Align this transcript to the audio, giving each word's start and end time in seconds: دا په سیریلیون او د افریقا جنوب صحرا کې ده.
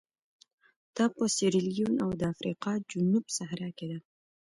دا 0.95 1.05
په 1.15 1.23
سیریلیون 1.35 1.93
او 2.03 2.09
د 2.19 2.21
افریقا 2.33 2.73
جنوب 2.91 3.25
صحرا 3.37 3.69
کې 3.77 3.85
ده. 3.91 3.99